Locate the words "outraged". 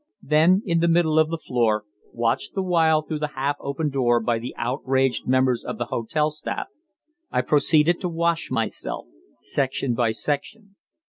4.57-5.27